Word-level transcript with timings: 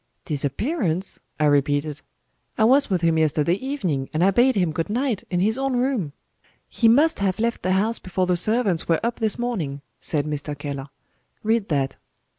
"Disappearance?" 0.25 1.19
I 1.39 1.45
repeated. 1.45 2.01
"I 2.57 2.63
was 2.63 2.89
with 2.89 3.01
him 3.03 3.19
yesterday 3.19 3.53
evening 3.53 4.09
and 4.15 4.23
I 4.23 4.31
bade 4.31 4.55
him 4.55 4.71
good 4.71 4.89
night 4.89 5.23
in 5.29 5.41
his 5.41 5.59
own 5.59 5.75
room." 5.75 6.13
"He 6.67 6.87
must 6.87 7.19
have 7.19 7.37
left 7.37 7.61
the 7.61 7.73
house 7.73 7.99
before 7.99 8.25
the 8.25 8.35
servants 8.35 8.87
were 8.87 8.99
up 9.05 9.19
this 9.19 9.37
morning," 9.37 9.81
said 9.99 10.25
Mr. 10.25 10.57
Keller. 10.57 10.87
"Read 11.43 11.69
that." 11.69 11.97